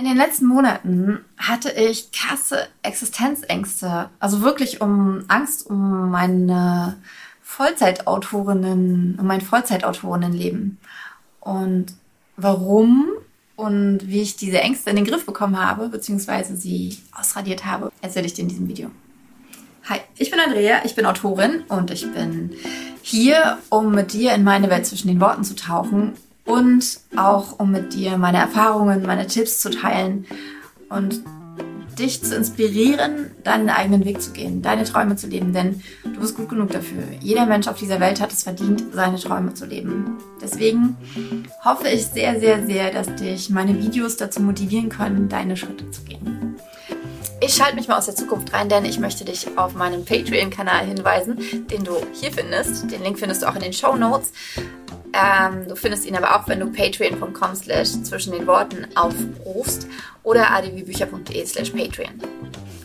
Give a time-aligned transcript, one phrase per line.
[0.00, 4.08] In den letzten Monaten hatte ich krasse Existenzängste.
[4.18, 6.96] Also wirklich um Angst um meine
[7.42, 10.78] Vollzeitautorinnen, um mein Vollzeitautorinnenleben.
[11.40, 11.92] Und
[12.38, 13.08] warum
[13.56, 18.24] und wie ich diese Ängste in den Griff bekommen habe, beziehungsweise sie ausradiert habe, erzähle
[18.24, 18.90] ich dir in diesem Video.
[19.90, 22.52] Hi, ich bin Andrea, ich bin Autorin und ich bin
[23.02, 26.14] hier, um mit dir in meine Welt zwischen den Worten zu tauchen
[26.50, 30.26] und auch um mit dir meine Erfahrungen, meine Tipps zu teilen
[30.88, 31.22] und
[31.96, 36.36] dich zu inspirieren, deinen eigenen Weg zu gehen, deine Träume zu leben, denn du bist
[36.36, 37.04] gut genug dafür.
[37.20, 40.18] Jeder Mensch auf dieser Welt hat es verdient, seine Träume zu leben.
[40.42, 40.96] Deswegen
[41.64, 46.02] hoffe ich sehr, sehr, sehr, dass dich meine Videos dazu motivieren können, deine Schritte zu
[46.02, 46.56] gehen.
[47.42, 50.84] Ich schalte mich mal aus der Zukunft rein, denn ich möchte dich auf meinen Patreon-Kanal
[50.84, 51.38] hinweisen,
[51.70, 52.90] den du hier findest.
[52.90, 54.32] Den Link findest du auch in den Show Notes.
[55.12, 59.86] Ähm, du findest ihn aber auch, wenn du patreon.com slash zwischen den Worten aufrufst
[60.22, 62.20] oder adwbücher.de slash patreon.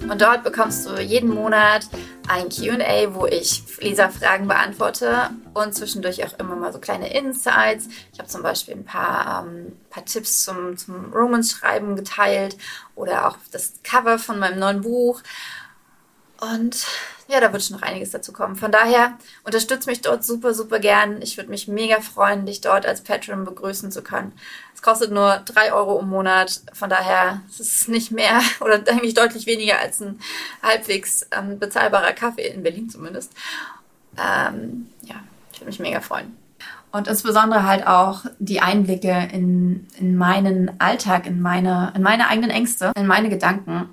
[0.10, 1.88] Und dort bekommst du jeden Monat
[2.28, 7.88] ein QA, wo ich Leserfragen beantworte und zwischendurch auch immer mal so kleine Insights.
[8.14, 12.58] Ich habe zum Beispiel ein paar, ähm, paar Tipps zum, zum Romance-Schreiben geteilt
[12.96, 15.22] oder auch das Cover von meinem neuen Buch.
[16.40, 16.86] Und
[17.28, 18.56] ja, da wird schon noch einiges dazu kommen.
[18.56, 21.22] Von daher unterstütze mich dort super, super gern.
[21.22, 24.32] Ich würde mich mega freuen, dich dort als Patron begrüßen zu können.
[24.76, 26.62] Es kostet nur drei Euro im Monat.
[26.74, 30.20] Von daher ist es nicht mehr oder eigentlich deutlich weniger als ein
[30.62, 33.34] halbwegs ähm, bezahlbarer Kaffee, in Berlin zumindest.
[34.18, 35.16] Ähm, ja,
[35.52, 36.38] ich würde mich mega freuen.
[36.92, 42.52] Und insbesondere halt auch die Einblicke in, in meinen Alltag, in meine, in meine eigenen
[42.52, 43.90] Ängste, in meine Gedanken,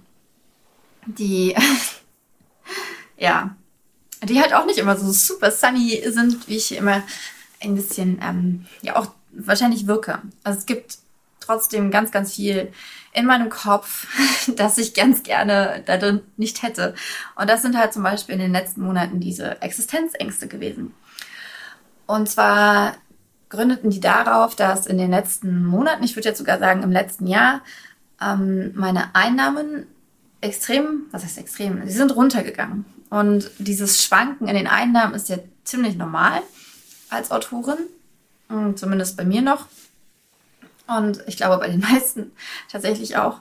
[1.07, 1.57] die
[3.23, 3.55] ja,
[4.25, 7.03] die halt auch nicht immer so super sunny sind, wie ich immer
[7.63, 10.19] ein bisschen, ähm, ja, auch wahrscheinlich wirke.
[10.43, 10.99] Also es gibt
[11.39, 12.73] trotzdem ganz, ganz viel
[13.13, 14.09] in meinem Kopf,
[14.57, 16.95] das ich ganz gerne da drin nicht hätte.
[17.37, 20.93] Und das sind halt zum Beispiel in den letzten Monaten diese Existenzängste gewesen.
[22.07, 22.97] Und zwar
[23.51, 27.29] gründeten die darauf, dass in den letzten Monaten, ich würde jetzt sogar sagen im letzten
[27.29, 27.61] Jahr,
[28.21, 29.87] ähm, meine Einnahmen
[30.41, 32.85] extrem, was heißt extrem, sie sind runtergegangen.
[33.13, 36.41] Und dieses Schwanken in den Einnahmen ist ja ziemlich normal
[37.11, 37.77] als Autorin,
[38.49, 39.67] hm, zumindest bei mir noch.
[40.87, 42.33] Und ich glaube bei den meisten
[42.71, 43.41] tatsächlich auch.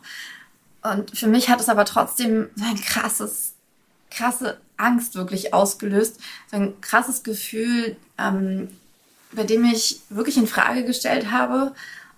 [0.82, 3.54] Und für mich hat es aber trotzdem so ein krasses,
[4.10, 6.20] krasse Angst wirklich ausgelöst.
[6.52, 8.68] So ein krasses Gefühl, ähm,
[9.32, 11.74] bei dem ich wirklich in Frage gestellt habe,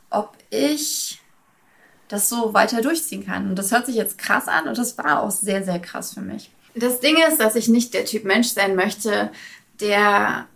[0.09, 1.22] ob ich
[2.08, 3.52] das so weiter durchziehen kann.
[3.52, 6.22] Und das hört sich jetzt krass an und das war auch sehr, sehr krass für
[6.22, 6.50] mich.
[6.75, 9.31] Das Ding ist, dass ich nicht der Typ Mensch sein möchte,
[9.79, 10.47] der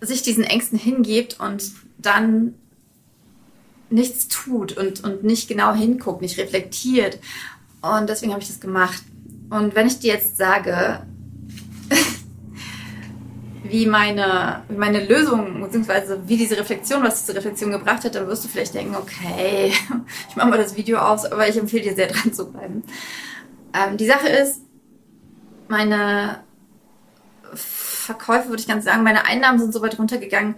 [0.00, 2.54] sich diesen Ängsten hingibt und dann
[3.90, 7.18] nichts tut und, und nicht genau hinguckt, nicht reflektiert.
[7.80, 9.02] Und deswegen habe ich das gemacht.
[9.50, 11.02] Und wenn ich dir jetzt sage,
[13.62, 18.26] wie meine, wie meine Lösung, beziehungsweise wie diese Reflexion, was diese Reflexion gebracht hat, dann
[18.28, 19.72] wirst du vielleicht denken, okay,
[20.28, 22.82] ich mache mal das Video aus, aber ich empfehle dir sehr dran zu bleiben.
[23.72, 24.60] Ähm, die Sache ist,
[25.68, 26.40] meine
[27.54, 30.54] Verkäufe, würde ich ganz sagen, meine Einnahmen sind so weit runtergegangen,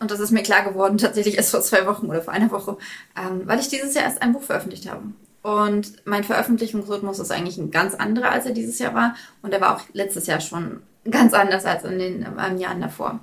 [0.00, 2.76] und das ist mir klar geworden, tatsächlich erst vor zwei Wochen oder vor einer Woche,
[3.16, 5.02] ähm, weil ich dieses Jahr erst ein Buch veröffentlicht habe.
[5.42, 9.14] Und mein Veröffentlichungsrhythmus ist eigentlich ein ganz anderer, als er dieses Jahr war.
[9.42, 13.20] Und er war auch letztes Jahr schon ganz anders als in den ähm, Jahren davor.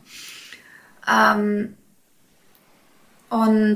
[1.10, 1.76] Ähm,
[3.30, 3.76] und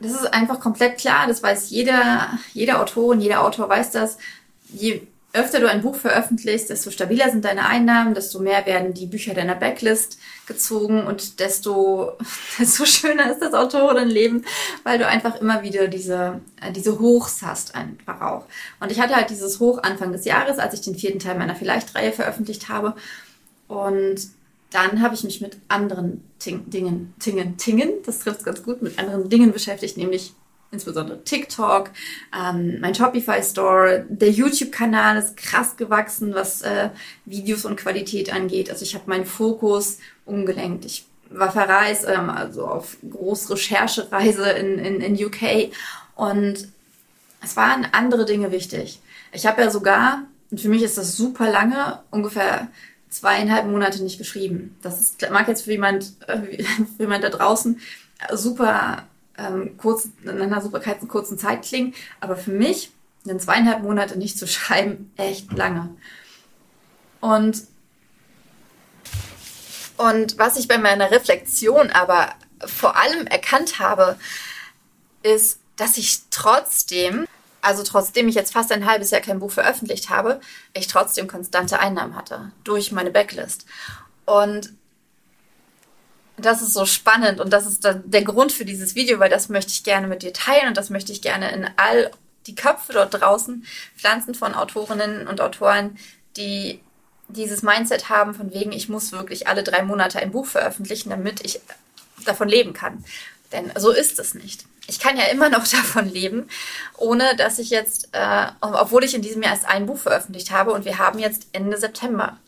[0.00, 4.18] das ist einfach komplett klar, das weiß jeder, jeder Autorin, jeder Autor weiß das.
[4.68, 5.06] Je
[5.36, 9.34] öfter du ein Buch veröffentlichst, desto stabiler sind deine Einnahmen, desto mehr werden die Bücher
[9.34, 12.12] deiner Backlist gezogen und desto,
[12.58, 14.44] desto schöner ist das Autorinnenleben,
[14.82, 18.44] weil du einfach immer wieder diese, äh, diese Hochs hast einfach auch.
[18.80, 21.54] Und ich hatte halt dieses Hoch Anfang des Jahres, als ich den vierten Teil meiner
[21.54, 22.94] Vielleicht-Reihe veröffentlicht habe.
[23.68, 24.28] Und
[24.70, 28.98] dann habe ich mich mit anderen Ting Dingen, Tingen, Tingen, das trifft ganz gut, mit
[28.98, 30.34] anderen Dingen beschäftigt, nämlich
[30.70, 31.90] insbesondere TikTok,
[32.36, 36.90] ähm, mein Shopify Store, der YouTube-Kanal ist krass gewachsen, was äh,
[37.24, 38.70] Videos und Qualität angeht.
[38.70, 40.84] Also ich habe meinen Fokus umgelenkt.
[40.84, 45.72] Ich war verreist, ähm, also auf Großrecherchereise in, in, in UK
[46.14, 46.68] und
[47.42, 49.00] es waren andere Dinge wichtig.
[49.32, 52.68] Ich habe ja sogar, und für mich ist das super lange, ungefähr
[53.08, 54.76] zweieinhalb Monate nicht geschrieben.
[54.82, 56.38] Das ist, mag jetzt für jemand, äh,
[56.96, 57.80] für jemand da draußen
[58.32, 59.04] super
[59.38, 62.90] ähm, kurz, in einer super kurzen Zeit klingen, aber für mich
[63.24, 65.90] in zweieinhalb Monate nicht zu schreiben, echt lange.
[67.20, 67.62] Und,
[69.96, 72.34] und was ich bei meiner Reflexion aber
[72.64, 74.18] vor allem erkannt habe,
[75.22, 77.26] ist, dass ich trotzdem,
[77.60, 80.40] also trotzdem ich jetzt fast ein halbes Jahr kein Buch veröffentlicht habe,
[80.72, 83.66] ich trotzdem konstante Einnahmen hatte durch meine Backlist.
[84.24, 84.72] Und
[86.36, 89.72] das ist so spannend und das ist der Grund für dieses Video, weil das möchte
[89.72, 92.10] ich gerne mit dir teilen und das möchte ich gerne in all
[92.46, 93.66] die Köpfe dort draußen
[93.96, 95.98] pflanzen von Autorinnen und Autoren,
[96.36, 96.80] die
[97.28, 101.44] dieses Mindset haben von wegen, ich muss wirklich alle drei Monate ein Buch veröffentlichen, damit
[101.44, 101.60] ich
[102.24, 103.04] davon leben kann.
[103.52, 104.64] Denn so ist es nicht.
[104.86, 106.48] Ich kann ja immer noch davon leben,
[106.96, 110.72] ohne dass ich jetzt, äh, obwohl ich in diesem Jahr erst ein Buch veröffentlicht habe
[110.72, 112.38] und wir haben jetzt Ende September.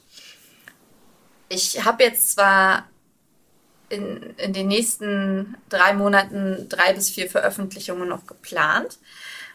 [1.49, 2.88] Ich habe jetzt zwar
[3.88, 8.99] in, in den nächsten drei Monaten drei bis vier Veröffentlichungen noch geplant.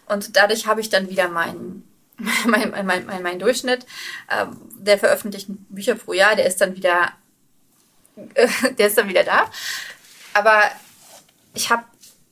[0.08, 1.88] Und dadurch habe ich dann wieder meinen
[2.46, 3.86] mein, mein, mein, mein Durchschnitt
[4.30, 4.46] äh,
[4.76, 7.12] der veröffentlichten Bücher pro Jahr, der ist dann wieder,
[8.36, 8.48] äh,
[8.78, 9.50] der ist dann wieder da.
[10.34, 10.62] Aber
[11.54, 11.84] ich habe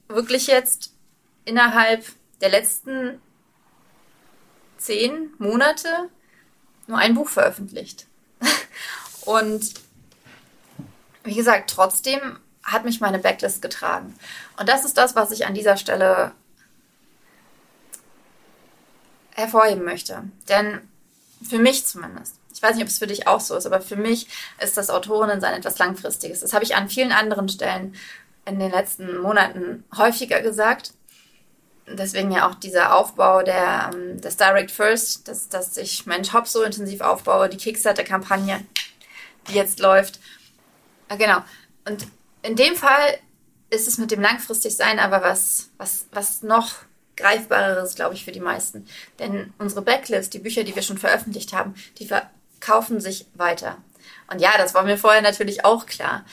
[0.07, 0.93] wirklich jetzt
[1.45, 2.05] innerhalb
[2.41, 3.21] der letzten
[4.77, 6.09] zehn Monate
[6.87, 8.07] nur ein Buch veröffentlicht.
[9.25, 9.73] Und
[11.23, 14.15] wie gesagt, trotzdem hat mich meine Backlist getragen.
[14.57, 16.31] Und das ist das, was ich an dieser Stelle
[19.31, 20.23] hervorheben möchte.
[20.47, 20.81] Denn
[21.47, 23.95] für mich zumindest, ich weiß nicht, ob es für dich auch so ist, aber für
[23.95, 24.27] mich
[24.59, 26.41] ist das Autorinnensein etwas Langfristiges.
[26.41, 27.95] Das habe ich an vielen anderen Stellen
[28.45, 30.93] in den letzten Monaten häufiger gesagt.
[31.87, 36.47] Deswegen ja auch dieser Aufbau der, ähm, des Direct First, dass, dass ich meinen Shop
[36.47, 38.63] so intensiv aufbaue, die Kickstarter-Kampagne,
[39.47, 40.19] die jetzt läuft.
[41.11, 41.43] Ah, genau.
[41.85, 42.07] Und
[42.41, 43.17] in dem Fall
[43.69, 46.75] ist es mit dem Langfristigsein aber was, was, was noch
[47.17, 48.87] greifbareres, glaube ich, für die meisten.
[49.19, 53.77] Denn unsere Backlist, die Bücher, die wir schon veröffentlicht haben, die verkaufen sich weiter.
[54.31, 56.23] Und ja, das war mir vorher natürlich auch klar.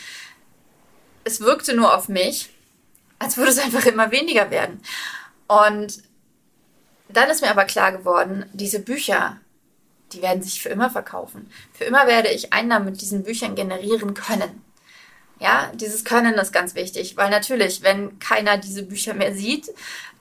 [1.25, 2.49] Es wirkte nur auf mich,
[3.19, 4.81] als würde es einfach immer weniger werden.
[5.49, 6.05] Und
[7.09, 9.41] dann ist mir aber klar geworden, diese Bücher,
[10.13, 11.51] die werden sich für immer verkaufen.
[11.73, 14.68] Für immer werde ich Einnahmen mit diesen Büchern generieren können.
[15.41, 19.73] Ja, dieses Können ist ganz wichtig, weil natürlich, wenn keiner diese Bücher mehr sieht,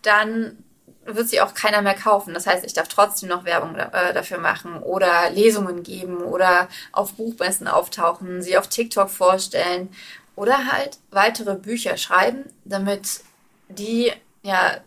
[0.03, 0.63] dann
[1.05, 2.33] wird sie auch keiner mehr kaufen.
[2.33, 7.13] Das heißt, ich darf trotzdem noch Werbung äh, dafür machen oder Lesungen geben oder auf
[7.13, 9.89] Buchmessen auftauchen, sie auf TikTok vorstellen
[10.35, 13.21] oder halt weitere Bücher schreiben, damit
[13.69, 14.11] die
[14.43, 14.77] ja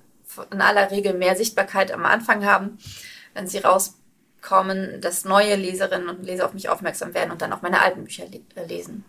[0.52, 2.78] in aller Regel mehr Sichtbarkeit am Anfang haben,
[3.34, 7.62] wenn sie rauskommen, dass neue Leserinnen und Leser auf mich aufmerksam werden und dann auch
[7.62, 8.26] meine alten Bücher
[8.68, 9.04] lesen.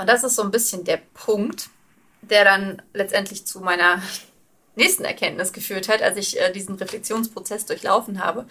[0.00, 1.68] Und das ist so ein bisschen der Punkt,
[2.22, 4.02] der dann letztendlich zu meiner
[4.76, 8.46] nächsten Erkenntnis geführt hat, als ich äh, diesen Reflexionsprozess durchlaufen habe.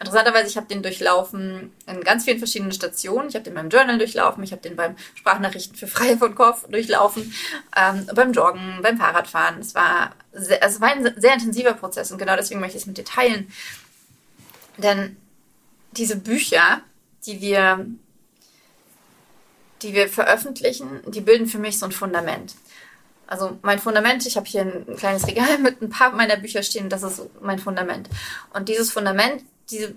[0.00, 3.28] Interessanterweise, ich habe den durchlaufen in ganz vielen verschiedenen Stationen.
[3.28, 6.66] Ich habe den beim Journal durchlaufen, ich habe den beim Sprachnachrichten für Freie von Kopf
[6.68, 7.34] durchlaufen,
[7.76, 9.60] ähm, beim Joggen, beim Fahrradfahren.
[9.60, 12.86] Es war, sehr, es war ein sehr intensiver Prozess und genau deswegen möchte ich es
[12.86, 13.52] mit dir teilen.
[14.78, 15.18] Denn
[15.92, 16.80] diese Bücher,
[17.26, 17.86] die wir
[19.84, 22.54] die wir veröffentlichen, die bilden für mich so ein Fundament.
[23.26, 26.88] Also mein Fundament, ich habe hier ein kleines Regal mit ein paar meiner Bücher stehen,
[26.88, 28.08] das ist mein Fundament.
[28.52, 29.94] Und dieses Fundament, diese,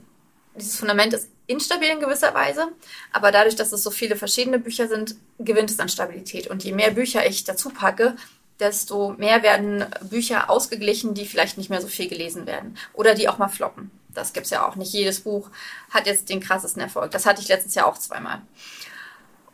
[0.56, 2.68] dieses Fundament ist instabil in gewisser Weise,
[3.12, 6.48] aber dadurch, dass es so viele verschiedene Bücher sind, gewinnt es an Stabilität.
[6.48, 8.16] Und je mehr Bücher ich dazu packe,
[8.60, 13.30] desto mehr werden Bücher ausgeglichen, die vielleicht nicht mehr so viel gelesen werden oder die
[13.30, 13.92] auch mal floppen.
[14.14, 14.76] Das gibt's ja auch.
[14.76, 15.50] Nicht jedes Buch
[15.92, 17.12] hat jetzt den krassesten Erfolg.
[17.12, 18.42] Das hatte ich letztes Jahr auch zweimal.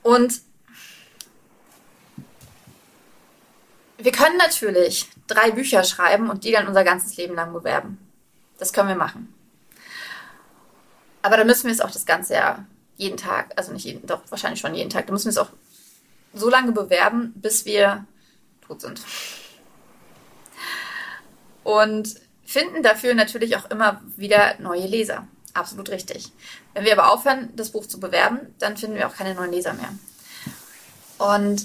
[0.04, 0.42] Und
[3.98, 7.98] wir können natürlich drei Bücher schreiben und die dann unser ganzes Leben lang bewerben.
[8.58, 9.34] Das können wir machen.
[11.22, 12.66] Aber dann müssen wir es auch das ganze Jahr
[12.98, 15.50] jeden Tag, also nicht jeden, doch wahrscheinlich schon jeden Tag, da müssen wir es auch
[16.34, 18.06] so lange bewerben, bis wir
[18.68, 19.02] tot sind.
[21.64, 25.28] Und finden dafür natürlich auch immer wieder neue Leser.
[25.54, 26.32] Absolut richtig.
[26.74, 29.74] Wenn wir aber aufhören, das Buch zu bewerben, dann finden wir auch keine neuen Leser
[29.74, 29.90] mehr.
[31.20, 31.64] Und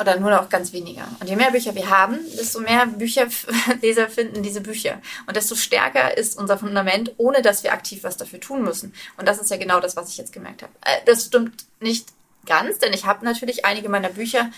[0.00, 1.06] oder nur noch ganz weniger.
[1.20, 3.26] Und je mehr Bücher wir haben, desto mehr Bücher
[3.82, 5.00] Leser finden diese Bücher.
[5.26, 8.94] Und desto stärker ist unser Fundament, ohne dass wir aktiv was dafür tun müssen.
[9.18, 10.72] Und das ist ja genau das, was ich jetzt gemerkt habe.
[10.80, 12.08] Äh, das stimmt nicht
[12.46, 14.50] ganz, denn ich habe natürlich einige meiner Bücher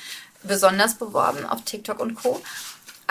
[0.45, 2.41] besonders beworben auf TikTok und Co.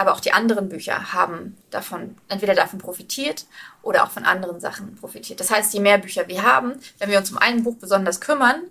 [0.02, 3.46] Aber auch die anderen Bücher haben davon, entweder davon profitiert
[3.84, 5.40] oder auch von anderen Sachen profitiert.
[5.40, 8.64] Das heißt, je mehr Bücher wir haben, wenn wir uns um ein Buch besonders kümmern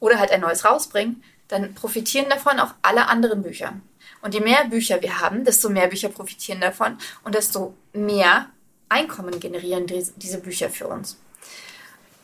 [0.00, 3.74] oder halt ein neues rausbringen, dann profitieren davon auch alle anderen Bücher.
[4.22, 8.48] Und je mehr Bücher wir haben, desto mehr Bücher profitieren davon und desto mehr
[8.88, 11.16] Einkommen generieren diese Bücher für uns.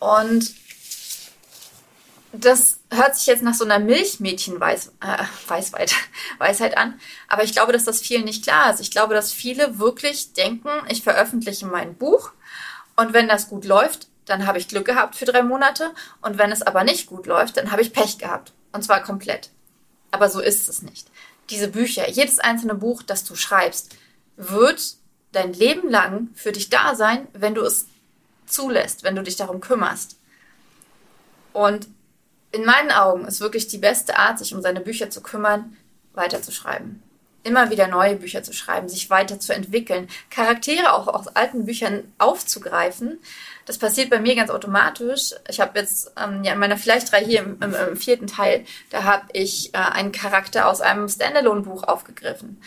[0.01, 0.53] Und
[2.33, 4.93] das hört sich jetzt nach so einer Milchmädchen-Weisheit
[6.73, 8.81] äh, an, aber ich glaube, dass das vielen nicht klar ist.
[8.81, 12.33] Ich glaube, dass viele wirklich denken, ich veröffentliche mein Buch
[12.97, 16.53] und wenn das gut läuft, dann habe ich Glück gehabt für drei Monate und wenn
[16.53, 19.51] es aber nicht gut läuft, dann habe ich Pech gehabt und zwar komplett.
[20.11, 21.11] Aber so ist es nicht.
[21.49, 23.97] Diese Bücher, jedes einzelne Buch, das du schreibst,
[24.37, 24.97] wird
[25.33, 27.87] dein Leben lang für dich da sein, wenn du es
[28.47, 30.19] zulässt, wenn du dich darum kümmerst.
[31.53, 31.89] Und
[32.53, 35.77] in meinen Augen ist wirklich die beste Art, sich um seine Bücher zu kümmern,
[36.15, 37.03] weiterzuschreiben.
[37.45, 43.19] Immer wieder neue Bücher zu schreiben, sich weiterzuentwickeln, Charaktere auch aus alten Büchern aufzugreifen.
[43.65, 45.35] Das passiert bei mir ganz automatisch.
[45.49, 49.05] Ich habe jetzt ähm, ja in meiner Vielleicht-Reihe hier im, im, im, vierten Teil, da
[49.05, 52.61] habe ich äh, einen Charakter aus einem Standalone-Buch aufgegriffen.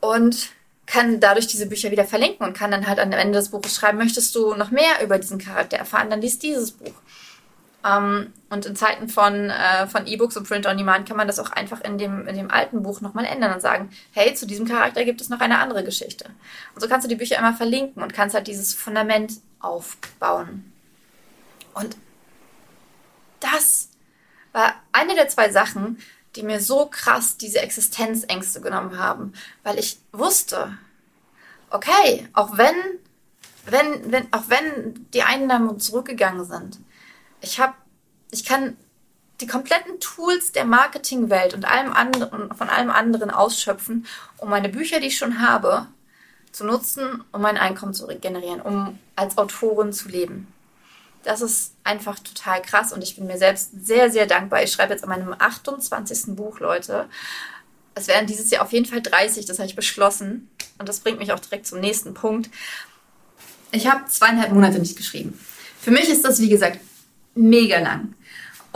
[0.00, 0.48] Und
[0.86, 3.98] kann dadurch diese Bücher wieder verlinken und kann dann halt am Ende des Buches schreiben,
[3.98, 6.94] möchtest du noch mehr über diesen Charakter erfahren, dann liest dieses Buch.
[7.86, 11.38] Ähm, und in Zeiten von, äh, von E-Books und Print on Demand kann man das
[11.38, 14.66] auch einfach in dem, in dem alten Buch nochmal ändern und sagen, hey, zu diesem
[14.66, 16.26] Charakter gibt es noch eine andere Geschichte.
[16.74, 20.72] Und so kannst du die Bücher immer verlinken und kannst halt dieses Fundament aufbauen.
[21.74, 21.96] Und
[23.40, 23.90] das
[24.52, 25.98] war eine der zwei Sachen,
[26.34, 30.76] die mir so krass diese Existenzängste genommen haben, weil ich wusste,
[31.70, 32.74] okay, auch wenn,
[33.66, 36.78] wenn, wenn, auch wenn die Einnahmen zurückgegangen sind,
[37.40, 37.74] ich habe,
[38.36, 38.76] ich kann
[39.40, 44.06] die kompletten Tools der Marketingwelt und allem anderen, von allem anderen ausschöpfen,
[44.38, 45.86] um meine Bücher, die ich schon habe,
[46.52, 50.48] zu nutzen, um mein Einkommen zu generieren, um als Autorin zu leben.
[51.22, 54.62] Das ist einfach total krass und ich bin mir selbst sehr, sehr dankbar.
[54.62, 56.36] Ich schreibe jetzt an meinem 28.
[56.36, 57.06] Buch, Leute.
[57.94, 60.48] Es werden dieses Jahr auf jeden Fall 30, das habe ich beschlossen.
[60.78, 62.48] Und das bringt mich auch direkt zum nächsten Punkt.
[63.72, 65.38] Ich habe zweieinhalb Monate nicht geschrieben.
[65.80, 66.78] Für mich ist das, wie gesagt,
[67.34, 68.14] mega lang.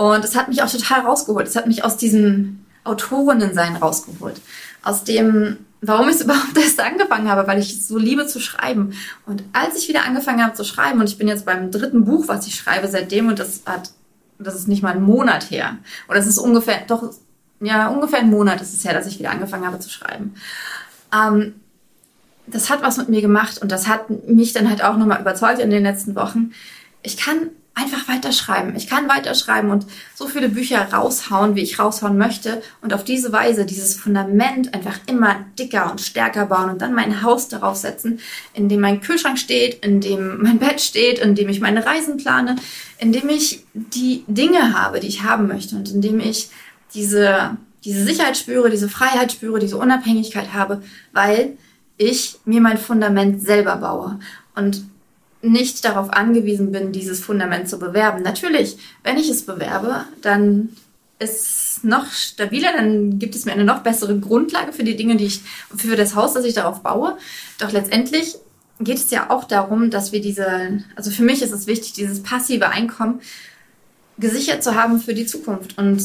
[0.00, 1.46] Und es hat mich auch total rausgeholt.
[1.46, 4.40] Es hat mich aus diesem Autorinnensein rausgeholt.
[4.82, 8.94] Aus dem, warum ich überhaupt erst angefangen habe, weil ich so liebe zu schreiben.
[9.26, 12.28] Und als ich wieder angefangen habe zu schreiben, und ich bin jetzt beim dritten Buch,
[12.28, 13.90] was ich schreibe seitdem, und das hat,
[14.38, 15.76] das ist nicht mal ein Monat her.
[16.08, 17.12] Oder es ist ungefähr, doch,
[17.60, 20.34] ja, ungefähr ein Monat ist es her, dass ich wieder angefangen habe zu schreiben.
[21.12, 21.56] Ähm,
[22.46, 25.58] das hat was mit mir gemacht und das hat mich dann halt auch nochmal überzeugt
[25.58, 26.52] in den letzten Wochen.
[27.02, 28.74] Ich kann einfach weiterschreiben.
[28.76, 33.32] Ich kann weiterschreiben und so viele Bücher raushauen, wie ich raushauen möchte und auf diese
[33.32, 38.20] Weise dieses Fundament einfach immer dicker und stärker bauen und dann mein Haus darauf setzen,
[38.54, 42.16] in dem mein Kühlschrank steht, in dem mein Bett steht, in dem ich meine Reisen
[42.16, 42.56] plane,
[42.98, 46.50] in dem ich die Dinge habe, die ich haben möchte und in dem ich
[46.92, 51.56] diese, diese Sicherheit spüre, diese Freiheit spüre, diese Unabhängigkeit habe, weil
[51.96, 54.18] ich mir mein Fundament selber baue.
[54.54, 54.82] Und
[55.42, 58.22] nicht darauf angewiesen bin, dieses Fundament zu bewerben.
[58.22, 60.70] Natürlich, wenn ich es bewerbe, dann
[61.18, 65.16] ist es noch stabiler, dann gibt es mir eine noch bessere Grundlage für die Dinge,
[65.16, 65.40] die ich,
[65.76, 67.16] für das Haus, das ich darauf baue.
[67.58, 68.36] Doch letztendlich
[68.80, 72.22] geht es ja auch darum, dass wir diese, also für mich ist es wichtig, dieses
[72.22, 73.20] passive Einkommen
[74.18, 75.76] gesichert zu haben für die Zukunft.
[75.78, 76.02] Und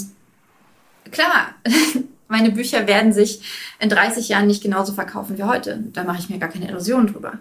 [1.11, 1.55] klar,
[2.27, 3.41] meine Bücher werden sich
[3.79, 5.83] in 30 Jahren nicht genauso verkaufen wie heute.
[5.93, 7.39] Da mache ich mir gar keine Illusionen drüber.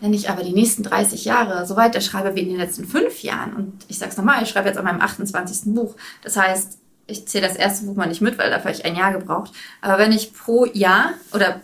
[0.00, 3.22] Wenn ich aber die nächsten 30 Jahre so weiter schreibe wie in den letzten fünf
[3.22, 5.74] Jahren, und ich sag's nochmal, ich schreibe jetzt an meinem 28.
[5.74, 8.84] Buch, das heißt, ich zähle das erste Buch mal nicht mit, weil dafür habe ich
[8.84, 9.52] ein Jahr gebraucht.
[9.80, 11.60] Aber wenn ich pro Jahr oder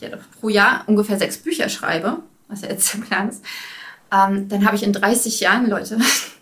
[0.00, 2.18] ja doch, pro Jahr ungefähr sechs Bücher schreibe,
[2.48, 3.42] was ja jetzt der Plan ist,
[4.12, 5.98] ähm, dann habe ich in 30 Jahren, Leute,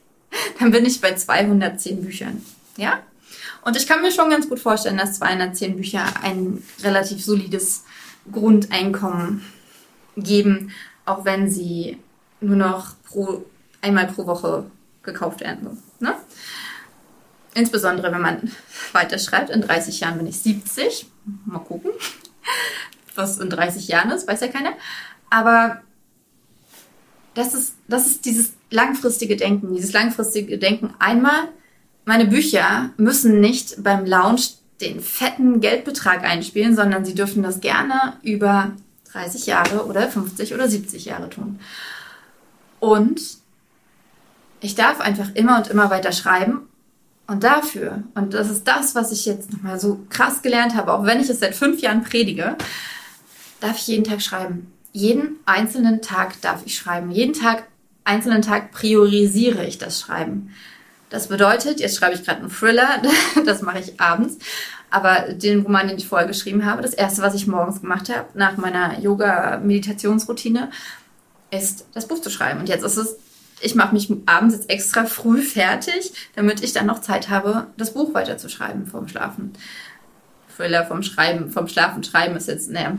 [0.59, 2.45] dann bin ich bei 210 Büchern.
[2.76, 3.00] Ja?
[3.62, 7.85] Und ich kann mir schon ganz gut vorstellen, dass 210 Bücher ein relativ solides
[8.33, 9.45] Grundeinkommen
[10.16, 10.73] geben,
[11.10, 11.98] auch wenn sie
[12.40, 13.44] nur noch pro,
[13.82, 14.70] einmal pro Woche
[15.02, 15.82] gekauft werden.
[15.98, 16.14] Ne?
[17.54, 18.50] Insbesondere, wenn man
[18.92, 21.06] weiterschreibt, in 30 Jahren bin ich 70.
[21.46, 21.90] Mal gucken,
[23.14, 24.72] was in 30 Jahren ist, weiß ja keiner.
[25.30, 25.82] Aber
[27.34, 30.94] das ist, das ist dieses langfristige Denken, dieses langfristige Denken.
[30.98, 31.48] Einmal,
[32.04, 38.14] meine Bücher müssen nicht beim Launch den fetten Geldbetrag einspielen, sondern sie dürfen das gerne
[38.22, 38.72] über
[39.12, 41.60] 30 Jahre oder 50 oder 70 Jahre tun.
[42.78, 43.20] Und
[44.60, 46.68] ich darf einfach immer und immer weiter schreiben.
[47.26, 51.04] Und dafür, und das ist das, was ich jetzt nochmal so krass gelernt habe, auch
[51.04, 52.56] wenn ich es seit fünf Jahren predige,
[53.60, 54.72] darf ich jeden Tag schreiben.
[54.92, 57.12] Jeden einzelnen Tag darf ich schreiben.
[57.12, 57.68] Jeden Tag,
[58.02, 60.50] einzelnen Tag priorisiere ich das Schreiben.
[61.08, 63.00] Das bedeutet, jetzt schreibe ich gerade einen Thriller,
[63.44, 64.38] das mache ich abends.
[64.90, 68.26] Aber den Roman, den ich vorher geschrieben habe, das erste, was ich morgens gemacht habe,
[68.35, 70.70] nach meiner Yoga-Meditationsroutine,
[71.50, 72.61] ist das Buch zu schreiben.
[72.61, 73.16] Und jetzt ist es
[73.61, 77.94] ich mache mich abends jetzt extra früh fertig, damit ich dann noch Zeit habe, das
[77.94, 79.52] Buch weiterzuschreiben vorm Schlafen.
[80.56, 82.97] Thriller vom Schreiben, vom Schlafen schreiben ist jetzt, naja,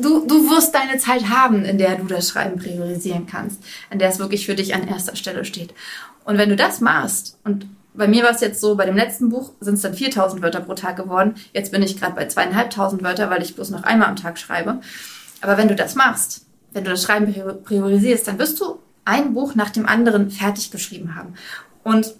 [0.00, 4.10] du, du wirst deine Zeit haben, in der du das Schreiben priorisieren kannst, in der
[4.10, 5.72] es wirklich für dich an erster Stelle steht.
[6.24, 9.28] Und wenn du das machst, und bei mir war es jetzt so, bei dem letzten
[9.28, 11.34] Buch sind es dann 4000 Wörter pro Tag geworden.
[11.52, 14.80] Jetzt bin ich gerade bei zweieinhalbtausend Wörter, weil ich bloß noch einmal am Tag schreibe.
[15.40, 17.32] Aber wenn du das machst, wenn du das Schreiben
[17.64, 21.34] priorisierst, dann wirst du ein Buch nach dem anderen fertig geschrieben haben.
[21.82, 22.14] Und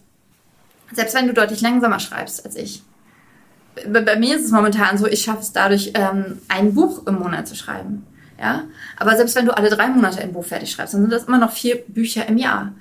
[0.93, 2.83] selbst wenn du deutlich langsamer schreibst als ich,
[3.87, 7.47] bei mir ist es momentan so, ich schaffe es dadurch, ähm, ein Buch im Monat
[7.47, 8.07] zu schreiben.
[8.39, 8.65] Ja,
[8.99, 11.39] aber selbst wenn du alle drei Monate ein Buch fertig schreibst, dann sind das immer
[11.39, 12.73] noch vier Bücher im Jahr.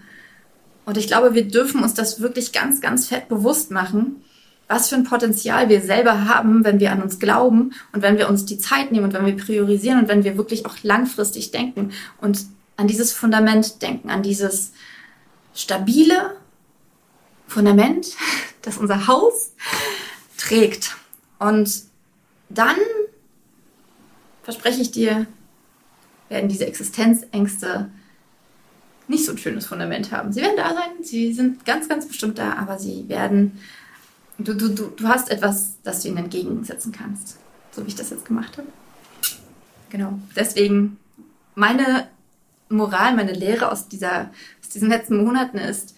[0.85, 4.21] Und ich glaube, wir dürfen uns das wirklich ganz, ganz fett bewusst machen,
[4.67, 8.29] was für ein Potenzial wir selber haben, wenn wir an uns glauben und wenn wir
[8.29, 11.91] uns die Zeit nehmen und wenn wir priorisieren und wenn wir wirklich auch langfristig denken
[12.19, 12.45] und
[12.77, 14.73] an dieses Fundament denken, an dieses
[15.53, 16.35] stabile
[17.47, 18.07] Fundament,
[18.61, 19.51] das unser Haus
[20.37, 20.95] trägt.
[21.39, 21.83] Und
[22.49, 22.75] dann
[24.43, 25.27] verspreche ich dir,
[26.29, 27.89] werden diese Existenzängste
[29.07, 30.31] nicht so ein schönes Fundament haben.
[30.33, 33.59] Sie werden da sein, sie sind ganz, ganz bestimmt da, aber sie werden,
[34.37, 37.37] du, du, du, du hast etwas, das du ihnen entgegensetzen kannst,
[37.71, 38.67] so wie ich das jetzt gemacht habe.
[39.89, 40.97] Genau, deswegen
[41.53, 42.07] meine
[42.69, 44.31] Moral, meine Lehre aus, dieser,
[44.61, 45.95] aus diesen letzten Monaten ist,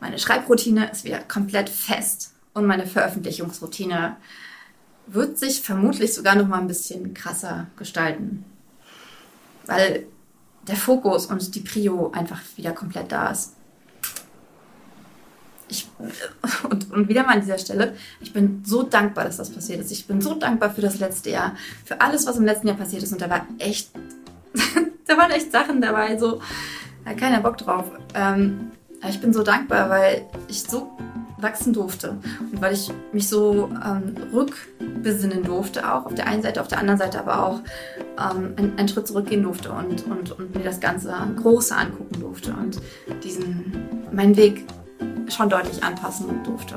[0.00, 4.16] meine Schreibroutine ist wieder komplett fest und meine Veröffentlichungsroutine
[5.06, 8.44] wird sich vermutlich sogar noch mal ein bisschen krasser gestalten,
[9.66, 10.06] weil
[10.66, 13.54] der Fokus und die Prio einfach wieder komplett da ist.
[15.68, 15.88] Ich,
[16.70, 19.90] und, und wieder mal an dieser Stelle, ich bin so dankbar, dass das passiert ist.
[19.90, 21.54] Ich bin so dankbar für das letzte Jahr,
[21.84, 23.12] für alles, was im letzten Jahr passiert ist.
[23.12, 23.90] Und da war echt,
[25.06, 26.40] da waren echt Sachen dabei, so,
[27.04, 27.90] da hat keiner Bock drauf.
[28.14, 28.72] Ähm,
[29.08, 30.96] ich bin so dankbar, weil ich so
[31.44, 32.16] wachsen durfte
[32.50, 36.78] und weil ich mich so ähm, rückbesinnen durfte, auch auf der einen Seite, auf der
[36.78, 37.60] anderen Seite aber auch
[38.18, 42.52] ähm, einen, einen, Schritt zurückgehen durfte und, und, und mir das Ganze Große angucken durfte
[42.52, 42.80] und
[43.22, 43.72] diesen,
[44.10, 44.64] meinen Weg
[45.28, 46.74] schon deutlich anpassen durfte.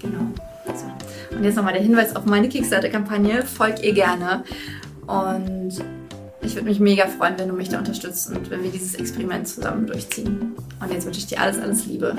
[0.00, 0.26] Genau.
[0.74, 1.36] So.
[1.36, 3.42] Und jetzt nochmal der Hinweis auf meine Kickstarter-Kampagne.
[3.44, 4.44] Folgt ihr gerne.
[5.06, 5.72] Und
[6.42, 9.46] ich würde mich mega freuen, wenn du mich da unterstützt und wenn wir dieses Experiment
[9.48, 10.54] zusammen durchziehen.
[10.80, 12.16] Und jetzt wünsche ich dir alles, alles Liebe.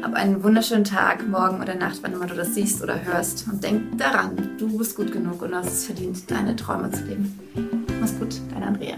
[0.00, 3.46] Hab einen wunderschönen Tag, morgen oder Nacht, wann immer du das siehst oder hörst.
[3.48, 7.38] Und denk daran, du bist gut genug und hast es verdient, deine Träume zu leben.
[8.00, 8.96] Mach's gut, deine Andrea.